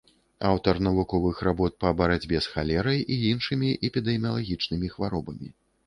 Аўтар 0.51 0.79
навуковых 0.87 1.41
работ 1.49 1.77
па 1.85 1.93
барацьбе 2.01 2.43
з 2.47 2.55
халерай 2.55 2.99
і 3.05 3.15
іншымі 3.31 3.69
эпідэміялагічнымі 3.91 4.87
хваробамі. 4.97 5.47